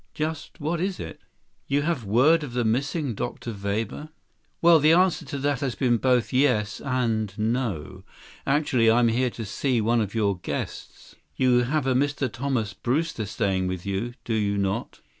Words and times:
Just 0.15 0.59
what 0.59 0.81
is 0.81 0.99
it? 0.99 1.21
You 1.67 1.83
have 1.83 2.03
word 2.03 2.43
of 2.43 2.53
the 2.53 2.65
missing 2.65 3.13
Dr. 3.13 3.53
Weber?" 3.53 4.09
"Well, 4.59 4.79
the 4.79 4.93
answer 4.93 5.25
to 5.25 5.37
that 5.37 5.59
has 5.59 5.75
to 5.75 5.91
be 5.91 5.95
both 5.97 6.33
yes 6.33 6.81
and 6.83 7.37
no. 7.37 8.03
Actually, 8.47 8.89
I'm 8.89 9.09
here 9.09 9.29
to 9.29 9.45
see 9.45 9.79
one 9.79 10.01
of 10.01 10.15
your 10.15 10.39
guests. 10.39 11.15
You 11.35 11.65
have 11.65 11.85
a 11.85 11.93
Mr. 11.93 12.31
Thomas 12.33 12.73
Brewster 12.73 13.27
staying 13.27 13.67
with 13.67 13.85
you, 13.85 14.15
do 14.25 14.33
you 14.33 14.57
not?" 14.57 15.01